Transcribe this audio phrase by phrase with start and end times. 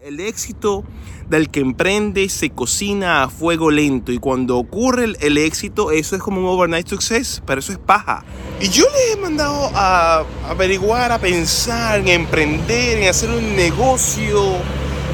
[0.00, 0.84] El éxito
[1.28, 6.14] del que emprende se cocina a fuego lento y cuando ocurre el, el éxito eso
[6.14, 8.24] es como un overnight success, pero eso es paja.
[8.60, 14.58] Y yo les he mandado a averiguar, a pensar, en emprender, en hacer un negocio,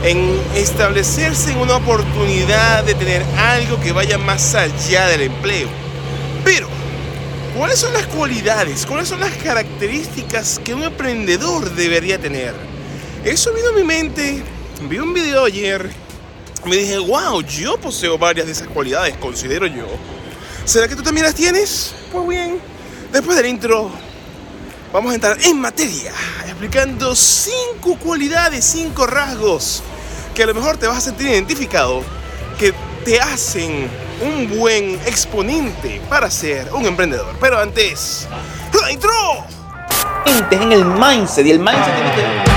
[0.02, 5.68] en establecerse en una oportunidad de tener algo que vaya más allá del empleo.
[6.44, 6.68] Pero,
[7.56, 12.52] ¿cuáles son las cualidades, cuáles son las características que un emprendedor debería tener?
[13.24, 14.42] Eso vino a mi mente
[14.82, 15.90] vi un video ayer,
[16.64, 19.86] me dije, wow, yo poseo varias de esas cualidades, considero yo.
[20.64, 21.94] ¿Será que tú también las tienes?
[22.12, 22.58] Pues bien,
[23.12, 23.90] después del intro,
[24.92, 26.12] vamos a entrar en materia,
[26.46, 29.82] explicando cinco cualidades, cinco rasgos
[30.34, 32.02] que a lo mejor te vas a sentir identificado,
[32.58, 33.88] que te hacen
[34.20, 37.36] un buen exponente para ser un emprendedor.
[37.40, 38.26] Pero antes,
[38.80, 39.10] la intro.
[40.50, 42.53] en el mindset y el mindset tiene que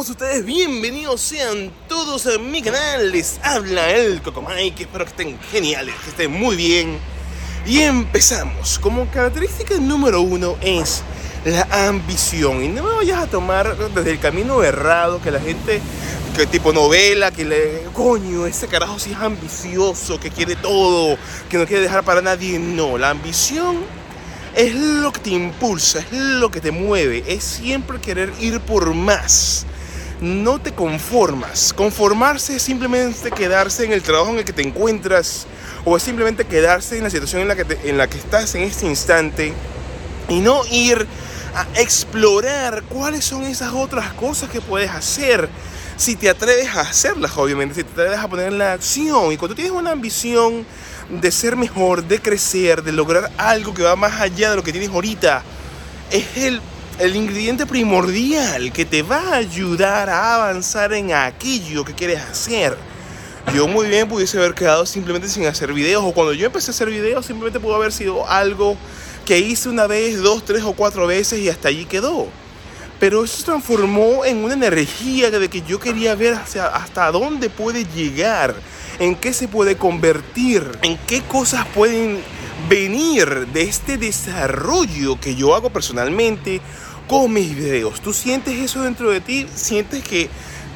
[0.00, 3.12] ustedes bienvenidos sean todos a mi canal.
[3.12, 4.82] Les habla el Cocomike.
[4.82, 6.98] Espero que estén geniales, que estén muy bien.
[7.64, 8.80] Y empezamos.
[8.80, 11.02] Como característica número uno es
[11.44, 12.64] la ambición.
[12.64, 15.80] Y no me vayas a tomar desde el camino errado que la gente,
[16.36, 17.82] que tipo novela, que le.
[17.92, 21.16] Coño, ese carajo sí es ambicioso, que quiere todo,
[21.48, 22.58] que no quiere dejar para nadie.
[22.58, 23.76] No, la ambición
[24.56, 28.92] es lo que te impulsa, es lo que te mueve, es siempre querer ir por
[28.92, 29.66] más
[30.24, 31.72] no te conformas.
[31.74, 35.46] Conformarse es simplemente quedarse en el trabajo en el que te encuentras
[35.84, 38.62] o es simplemente quedarse en la situación en la que, en la que estás en
[38.62, 39.52] este instante
[40.30, 41.06] y no ir
[41.54, 45.48] a explorar cuáles son esas otras cosas que puedes hacer.
[45.96, 49.54] Si te atreves a hacerlas, obviamente, si te atreves a poner la acción y cuando
[49.54, 50.66] tienes una ambición
[51.10, 54.72] de ser mejor, de crecer, de lograr algo que va más allá de lo que
[54.72, 55.42] tienes ahorita,
[56.10, 56.60] es el
[56.98, 62.76] el ingrediente primordial que te va a ayudar a avanzar en aquello que quieres hacer.
[63.54, 66.74] Yo muy bien pudiese haber quedado simplemente sin hacer videos o cuando yo empecé a
[66.74, 68.76] hacer videos simplemente pudo haber sido algo
[69.24, 72.28] que hice una vez, dos, tres o cuatro veces y hasta allí quedó.
[73.00, 77.50] Pero eso se transformó en una energía de que yo quería ver hacia, hasta dónde
[77.50, 78.54] puede llegar,
[78.98, 82.22] en qué se puede convertir, en qué cosas pueden
[82.68, 86.60] venir de este desarrollo que yo hago personalmente
[87.08, 88.00] con mis videos.
[88.00, 89.46] ¿Tú sientes eso dentro de ti?
[89.54, 90.28] ¿Sientes que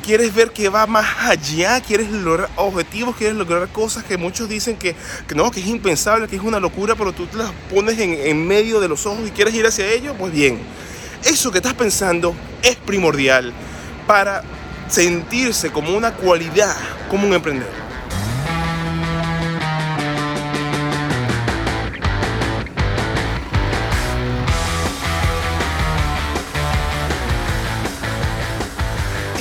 [0.05, 1.81] quieres ver que va más allá?
[1.81, 3.17] ¿Quieres lograr objetivos?
[3.17, 4.95] ¿Quieres lograr cosas que muchos dicen que,
[5.35, 8.47] no, que es impensable, que es una locura, pero tú te las pones en, en
[8.47, 10.15] medio de los ojos y quieres ir hacia ello?
[10.19, 10.59] Pues bien,
[11.25, 13.53] eso que estás pensando es primordial
[14.07, 14.43] para
[14.89, 16.75] sentirse como una cualidad,
[17.11, 17.88] como un emprendedor.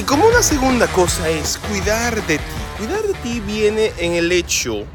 [0.07, 2.43] Como una segunda cosa es cuidar de ti.
[2.77, 4.85] Cuidar de ti viene en el hecho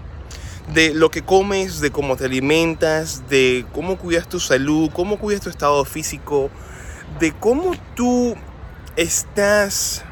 [0.73, 5.43] de lo que comes, de cómo te alimentas, de cómo cuidas tu salud, cómo cuidas
[5.43, 6.49] tu estado físico,
[7.21, 8.35] de cómo tú
[8.97, 10.03] estás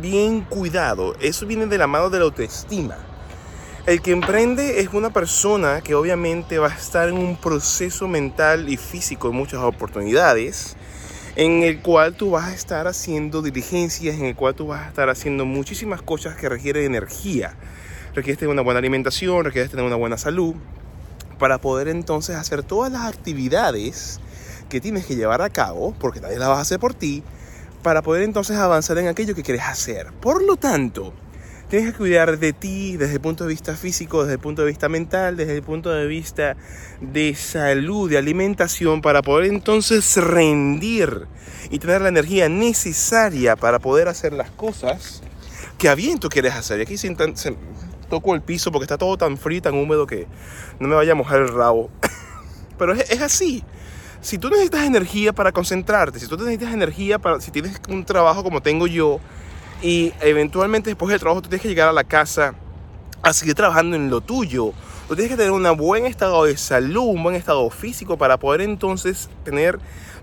[0.00, 1.16] bien cuidado.
[1.20, 2.96] Eso viene de la mano de la autoestima.
[3.84, 8.68] El que emprende es una persona que obviamente va a estar en un proceso mental
[8.68, 10.76] y físico en muchas oportunidades
[11.36, 14.88] en el cual tú vas a estar haciendo diligencias, en el cual tú vas a
[14.88, 17.54] estar haciendo muchísimas cosas que requieren energía.
[18.14, 20.54] Requieres tener una buena alimentación, requieres tener una buena salud,
[21.38, 24.20] para poder entonces hacer todas las actividades
[24.68, 27.24] que tienes que llevar a cabo, porque nadie las vas a hacer por ti,
[27.82, 30.12] para poder entonces avanzar en aquello que quieres hacer.
[30.20, 31.12] Por lo tanto,
[31.74, 34.68] Tienes que cuidar de ti desde el punto de vista físico, desde el punto de
[34.68, 36.56] vista mental, desde el punto de vista
[37.00, 41.26] de salud, de alimentación, para poder entonces rendir
[41.70, 45.20] y tener la energía necesaria para poder hacer las cosas
[45.76, 46.78] que a bien tú quieres hacer.
[46.78, 47.12] Y aquí se,
[48.08, 50.28] toco el piso porque está todo tan frío, tan húmedo que
[50.78, 51.90] no me vaya a mojar el rabo.
[52.78, 53.64] Pero es, es así
[54.20, 58.42] si tú necesitas energía para concentrarte, si tú necesitas energía para, si tienes un trabajo
[58.42, 59.20] como tengo yo,
[59.84, 62.54] y eventualmente después del trabajo tú tienes que llegar a la casa
[63.20, 64.72] a seguir trabajando en lo tuyo.
[65.06, 68.62] Tú tienes que tener un buen estado de salud, un buen estado físico para poder
[68.62, 69.78] entonces tener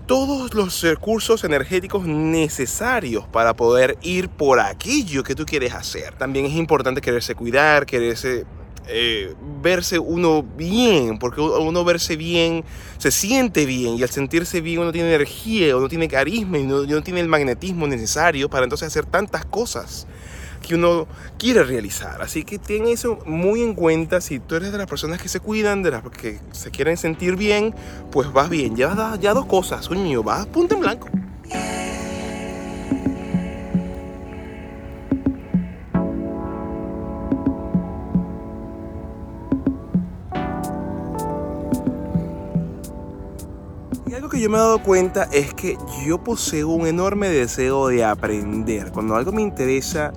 [0.08, 6.16] todos los recursos energéticos necesarios para poder ir por aquello que tú quieres hacer.
[6.16, 8.48] También es importante quererse cuidar, quererse
[8.88, 12.64] eh, verse uno bien, porque uno verse bien
[12.98, 16.82] se siente bien y al sentirse bien uno tiene energía, uno tiene carisma y uno,
[16.82, 20.08] uno tiene el magnetismo necesario para entonces hacer tantas cosas
[20.62, 21.08] que uno
[21.38, 22.22] quiere realizar.
[22.22, 24.22] Así que ten eso muy en cuenta.
[24.22, 27.36] Si tú eres de las personas que se cuidan, de las que se quieren sentir
[27.36, 27.74] bien,
[28.12, 28.76] pues vas bien.
[28.76, 31.10] Ya, ya dos cosas, coño, vas punta en blanco.
[44.52, 48.92] Me he dado cuenta es que yo poseo un enorme deseo de aprender.
[48.92, 50.12] Cuando algo me interesa,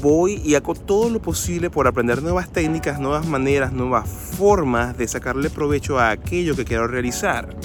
[0.00, 5.08] voy y hago todo lo posible por aprender nuevas técnicas, nuevas maneras, nuevas formas de
[5.08, 7.56] sacarle provecho a aquello que quiero realizar.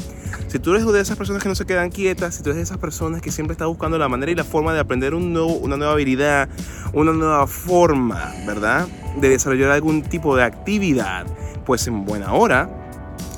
[0.47, 2.63] Si tú eres de esas personas que no se quedan quietas, si tú eres de
[2.63, 5.53] esas personas que siempre está buscando la manera y la forma de aprender un nuevo,
[5.57, 6.49] una nueva habilidad,
[6.93, 8.87] una nueva forma, ¿verdad?
[9.21, 11.27] De desarrollar algún tipo de actividad,
[11.65, 12.86] pues en buena hora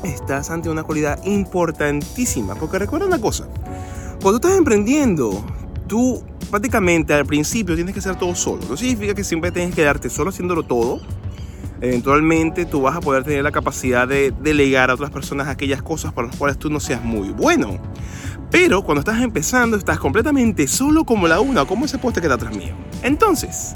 [0.03, 2.55] estás ante una cualidad importantísima.
[2.55, 3.47] Porque recuerda una cosa,
[4.21, 5.43] cuando estás emprendiendo,
[5.87, 8.61] tú prácticamente al principio tienes que hacer todo solo.
[8.69, 10.99] No significa que siempre tienes que quedarte solo haciéndolo todo.
[11.81, 16.11] Eventualmente tú vas a poder tener la capacidad de delegar a otras personas aquellas cosas
[16.11, 17.79] para las cuales tú no seas muy bueno.
[18.51, 22.35] Pero cuando estás empezando estás completamente solo como la una como ese poste que está
[22.35, 22.73] atrás mío.
[23.01, 23.75] Entonces,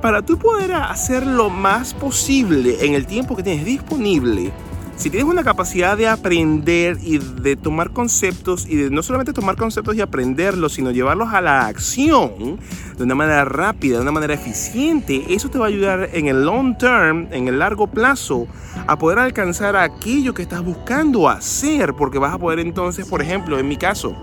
[0.00, 4.52] para tú poder hacer lo más posible en el tiempo que tienes disponible,
[4.96, 9.56] si tienes una capacidad de aprender y de tomar conceptos y de no solamente tomar
[9.56, 12.58] conceptos y aprenderlos, sino llevarlos a la acción
[12.96, 16.44] de una manera rápida, de una manera eficiente, eso te va a ayudar en el
[16.44, 18.46] long term, en el largo plazo,
[18.86, 23.58] a poder alcanzar aquello que estás buscando hacer, porque vas a poder entonces, por ejemplo,
[23.58, 24.16] en mi caso,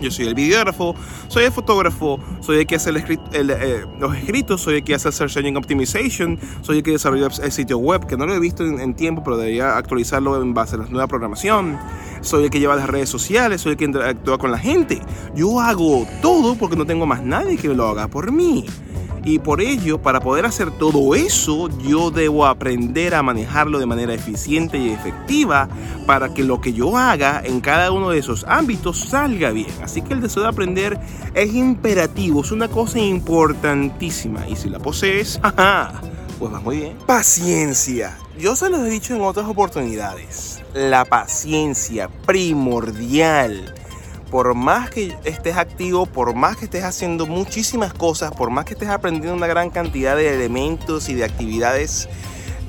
[0.00, 0.94] yo soy el videógrafo,
[1.28, 5.14] soy el fotógrafo, soy el que hace eh, los escritos, soy el que hace el
[5.14, 8.64] Search Engine Optimization, soy el que desarrolla el sitio web, que no lo he visto
[8.64, 11.78] en, tiempo, pero debería actualizarlo en base a la nueva programación.
[12.22, 15.00] Soy el que lleva las redes sociales, soy el que interactúa con la gente.
[15.34, 18.66] Yo hago todo porque no tengo más nadie que lo haga por mí.
[19.24, 24.14] Y por ello, para poder hacer todo eso, yo debo aprender a manejarlo de manera
[24.14, 25.68] eficiente y efectiva
[26.06, 29.70] para que lo que yo haga en cada uno de esos ámbitos salga bien.
[29.82, 30.98] Así que el deseo de aprender
[31.34, 34.48] es imperativo, es una cosa importantísima.
[34.48, 35.38] Y si la posees,
[36.38, 36.96] pues va muy bien.
[37.06, 38.16] Paciencia.
[38.38, 40.62] Yo se los he dicho en otras oportunidades.
[40.72, 43.74] La paciencia primordial
[44.30, 48.74] por más que estés activo, por más que estés haciendo muchísimas cosas, por más que
[48.74, 52.08] estés aprendiendo una gran cantidad de elementos y de actividades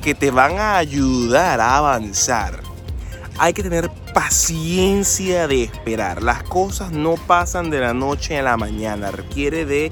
[0.02, 2.60] que te van a ayudar a avanzar,
[3.38, 6.24] hay que tener paciencia de esperar.
[6.24, 9.92] Las cosas no pasan de la noche a la mañana, requiere de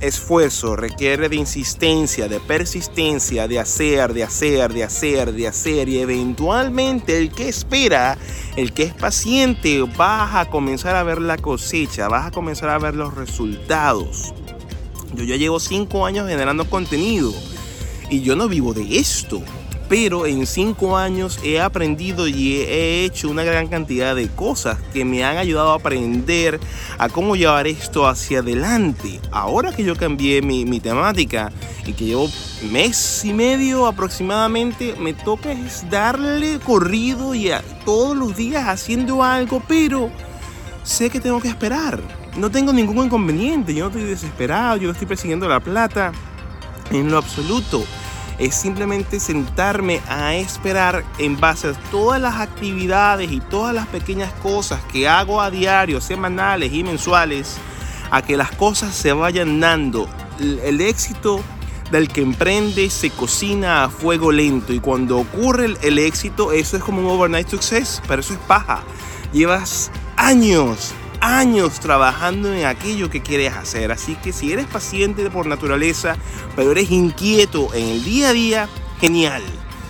[0.00, 5.88] esfuerzo, requiere de insistencia, de persistencia, de hacer, de hacer, de hacer, de hacer.
[5.88, 8.18] Y eventualmente el que espera,
[8.56, 12.78] el que es paciente, vas a comenzar a ver la cosecha, vas a comenzar a
[12.78, 14.34] ver los resultados.
[15.14, 17.32] Yo ya llevo cinco años generando contenido
[18.10, 19.42] y yo no vivo de esto
[19.88, 25.04] pero en cinco años he aprendido y he hecho una gran cantidad de cosas que
[25.04, 26.58] me han ayudado a aprender
[26.98, 29.20] a cómo llevar esto hacia adelante.
[29.30, 31.52] Ahora que yo cambié mi, temática
[31.86, 32.28] y que llevo
[32.70, 37.50] mes y medio aproximadamente, me toca es darle corrido y
[37.84, 40.10] todos los días haciendo algo, pero
[40.82, 42.00] sé que tengo que esperar.
[42.36, 46.12] No tengo ningún inconveniente, yo no estoy desesperado, yo no estoy persiguiendo la plata
[46.90, 47.84] en lo absoluto
[48.38, 54.32] es simplemente sentarme a esperar en base a todas las actividades y todas las pequeñas
[54.34, 57.56] cosas que hago a diario, semanales y mensuales,
[58.10, 60.08] a que las cosas se vayan dando.
[60.38, 61.40] El éxito
[61.90, 66.82] del que emprende se cocina a fuego lento y cuando ocurre el, éxito, eso es
[66.82, 68.82] como un overnight success, pero eso es paja.
[69.32, 70.92] Llevas años
[71.26, 73.90] años trabajando en aquello que quieres hacer.
[73.90, 76.16] Así que si eres paciente por naturaleza,
[76.54, 78.68] pero eres inquieto en el día a día,
[79.00, 79.42] genial.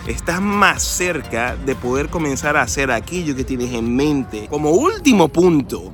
[0.06, 4.46] Estás más cerca de poder comenzar a hacer aquello que tienes en mente.
[4.48, 5.92] Como último punto,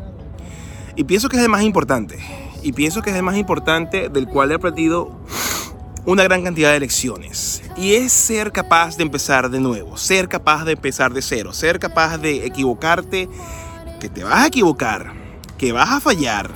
[0.94, 2.18] y pienso que es el más importante,
[2.62, 5.18] y pienso que es el más importante del cual he aprendido
[6.04, 7.62] una gran cantidad de lecciones.
[7.76, 11.78] Y es ser capaz de empezar de nuevo, ser capaz de empezar de cero, ser
[11.78, 13.28] capaz de equivocarte,
[13.98, 15.21] que te vas a equivocar,
[15.62, 16.50] que vas a fallar,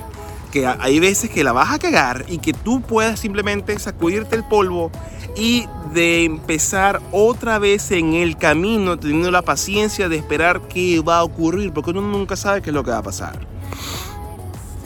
[0.51, 4.43] que hay veces que la vas a cagar y que tú puedas simplemente sacudirte el
[4.43, 4.91] polvo
[5.37, 11.19] y de empezar otra vez en el camino teniendo la paciencia de esperar qué va
[11.19, 13.39] a ocurrir, porque uno nunca sabe qué es lo que va a pasar.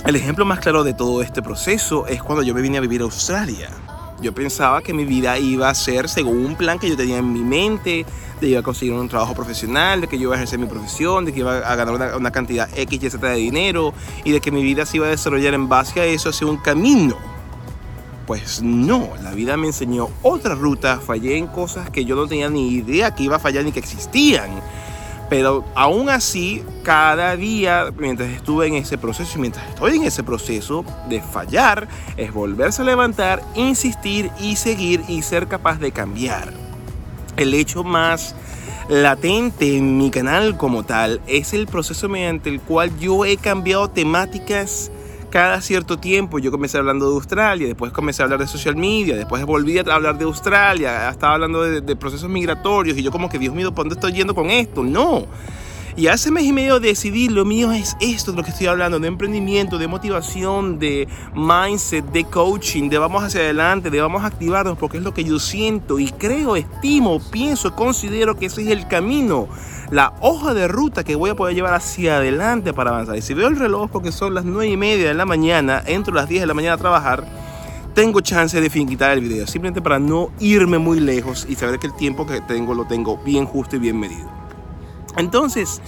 [0.06, 3.01] El ejemplo más claro de todo este proceso es cuando yo me vine a vivir
[3.01, 3.72] a Australia.
[4.22, 7.34] Yo pensaba que mi vida iba a ser según un plan que yo tenía en
[7.34, 10.38] mi mente, de que iba a conseguir un trabajo profesional, de que yo iba a
[10.38, 13.36] ejercer mi profesión, de que iba a ganar una, una cantidad X y Z de
[13.36, 16.46] dinero y de que mi vida se iba a desarrollar en base a eso hacia
[16.46, 17.18] un camino.
[18.28, 22.50] Pues no, la vida me enseñó otra ruta, fallé en cosas que yo no tenía
[22.50, 24.51] ni idea que iba a fallar ni que existían.
[25.31, 30.23] Pero aún así, cada día, mientras estuve en ese proceso y mientras estoy en ese
[30.23, 36.51] proceso de fallar, es volverse a levantar, insistir y seguir y ser capaz de cambiar.
[37.38, 38.35] El hecho más
[38.89, 43.89] latente en mi canal como tal es el proceso mediante el cual yo he cambiado
[43.89, 44.91] temáticas
[45.31, 49.15] cada cierto tiempo yo comencé hablando de Australia, después comencé a hablar de social media,
[49.15, 53.39] después volví a hablar de Australia, estaba hablando de, procesos migratorios y yo como que,
[53.39, 54.83] Dios mío, ¿por dónde estoy yendo con esto?
[54.83, 55.25] No.
[55.98, 58.98] Y hace mes y medio decidí, lo mío es esto de lo que estoy hablando,
[58.98, 64.27] de emprendimiento, de motivación, de mindset, de coaching, de vamos hacia adelante, de vamos a
[64.27, 68.69] activarnos, porque es lo que yo siento y creo, estimo, pienso, considero que ese es
[68.69, 69.50] el camino,
[69.91, 73.17] la hoja de ruta que voy a poder llevar hacia adelante para avanzar.
[73.17, 76.13] Y si veo el reloj porque son las 9 y media de la mañana, entro
[76.13, 77.25] a las 10 de la mañana a trabajar,
[77.93, 81.88] tengo chance de finiquitar el video, simplemente para no irme muy lejos y saber que
[81.88, 84.40] el tiempo que tengo lo tengo bien justo y bien medido.
[85.18, 85.82] Entonces,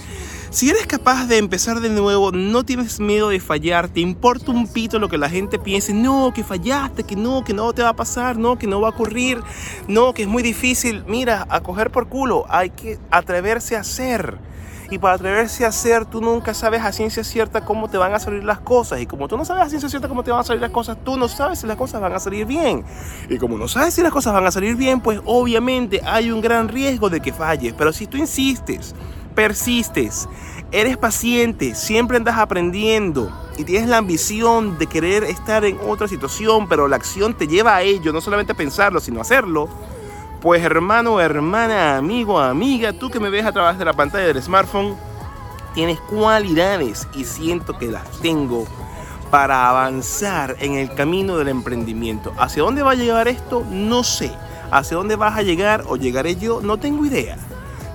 [0.50, 4.68] si eres capaz de empezar de nuevo, no tienes miedo de fallar, te importa un
[4.68, 7.88] pito lo que la gente piense, no, que fallaste, que no, que no te va
[7.88, 9.42] a pasar, no, que no va a ocurrir,
[9.88, 11.04] no, que es muy difícil.
[11.08, 14.38] Mira, a coger por culo, hay que atreverse a hacer.
[14.90, 18.20] Y para atreverse a hacer, tú nunca sabes a ciencia cierta cómo te van a
[18.20, 19.00] salir las cosas.
[19.00, 20.98] Y como tú no sabes a ciencia cierta cómo te van a salir las cosas,
[21.02, 22.84] tú no sabes si las cosas van a salir bien.
[23.28, 26.40] Y como no sabes si las cosas van a salir bien, pues obviamente hay un
[26.40, 27.74] gran riesgo de que falles.
[27.76, 28.94] Pero si tú insistes,
[29.34, 30.28] persistes,
[30.72, 36.68] eres paciente, siempre andas aprendiendo y tienes la ambición de querer estar en otra situación,
[36.68, 39.68] pero la acción te lleva a ello, no solamente a pensarlo, sino a hacerlo,
[40.40, 44.42] pues hermano, hermana, amigo, amiga, tú que me ves a través de la pantalla del
[44.42, 44.96] smartphone,
[45.74, 48.66] tienes cualidades y siento que las tengo
[49.30, 52.32] para avanzar en el camino del emprendimiento.
[52.38, 53.64] ¿Hacia dónde va a llegar esto?
[53.70, 54.30] No sé.
[54.70, 56.60] ¿Hacia dónde vas a llegar o llegaré yo?
[56.60, 57.36] No tengo idea.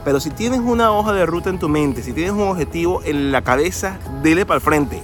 [0.06, 3.32] Pero si tienes una hoja de ruta en tu mente, si tienes un objetivo en
[3.32, 5.02] la cabeza, dele para el frente.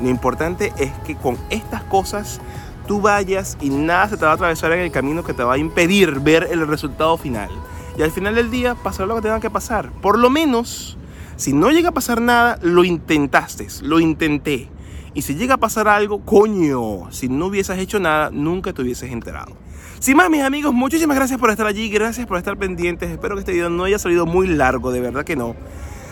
[0.00, 2.40] Lo importante es que con estas cosas
[2.86, 5.54] tú vayas y nada se te va a atravesar en el camino que te va
[5.54, 7.50] a impedir ver el resultado final.
[7.96, 9.90] Y al final del día pasará lo que tenga que pasar.
[9.90, 10.96] Por lo menos,
[11.36, 14.68] si no llega a pasar nada, lo intentaste, lo intenté.
[15.14, 19.10] Y si llega a pasar algo, coño, si no hubieses hecho nada, nunca te hubieses
[19.10, 19.56] enterado.
[20.00, 23.10] Sin más, mis amigos, muchísimas gracias por estar allí, gracias por estar pendientes.
[23.10, 25.56] Espero que este video no haya salido muy largo, de verdad que no.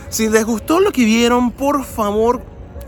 [0.08, 2.42] Si les gustó lo que vieron, por favor,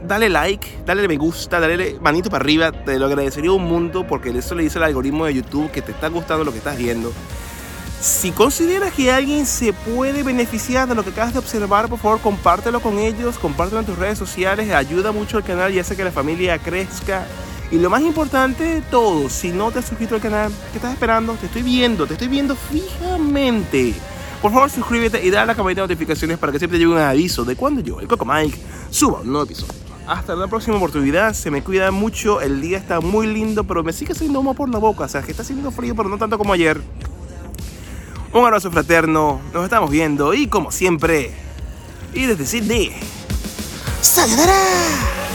[0.06, 2.72] dale like, dale me gusta, dale manito para arriba.
[2.72, 5.92] Te lo agradecería un mundo porque eso le dice el algoritmo de YouTube que te
[5.92, 7.12] está gustando lo que estás viendo.
[8.00, 12.20] Si consideras que alguien se puede beneficiar de lo que acabas de observar, por favor,
[12.20, 16.04] compártelo con ellos, compártelo en tus redes sociales, ayuda mucho al canal y hace que
[16.04, 17.26] la familia crezca.
[17.72, 20.92] Y lo más importante de todo, si no te has suscrito al canal, ¿qué estás
[20.92, 21.34] esperando?
[21.34, 23.94] Te estoy viendo, te estoy viendo fijamente.
[24.40, 26.94] Por favor, suscríbete y dale a la campanita de notificaciones para que siempre te llegue
[26.94, 28.56] un aviso de cuando yo, el Coco Mike,
[28.90, 29.74] suba un nuevo episodio.
[30.06, 33.92] Hasta la próxima oportunidad, se me cuida mucho, el día está muy lindo, pero me
[33.92, 36.38] sigue haciendo humo por la boca, o sea, que está haciendo frío, pero no tanto
[36.38, 36.80] como ayer.
[38.38, 41.32] Un abrazo fraterno, nos estamos viendo y como siempre,
[42.14, 42.92] y desde Sydney,
[44.00, 45.27] ¡Sayonara!